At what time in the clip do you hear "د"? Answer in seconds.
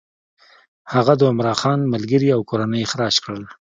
1.19-1.21